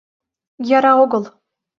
Яра 0.77 0.91
огыл. 1.03 1.23